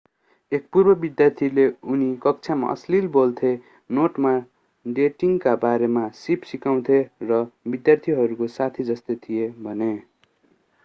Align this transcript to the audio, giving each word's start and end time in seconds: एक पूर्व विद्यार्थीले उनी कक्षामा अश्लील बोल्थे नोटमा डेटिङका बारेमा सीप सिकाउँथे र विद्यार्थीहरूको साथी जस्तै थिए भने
एक 0.51 0.63
पूर्व 0.73 0.93
विद्यार्थीले 1.01 1.65
उनी 1.89 2.07
कक्षामा 2.21 2.69
अश्लील 2.71 3.07
बोल्थे 3.09 3.51
नोटमा 3.89 4.31
डेटिङका 4.85 5.53
बारेमा 5.61 6.05
सीप 6.19 6.49
सिकाउँथे 6.51 6.97
र 7.25 7.41
विद्यार्थीहरूको 7.67 8.49
साथी 8.55 8.87
जस्तै 8.87 9.19
थिए 9.21 9.51
भने 9.61 9.91